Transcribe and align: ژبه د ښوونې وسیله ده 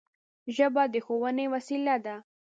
ژبه 0.55 0.83
د 0.93 0.95
ښوونې 1.05 1.45
وسیله 1.53 1.95
ده 2.05 2.15